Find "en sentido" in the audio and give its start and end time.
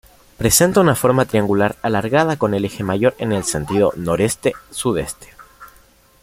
3.19-3.93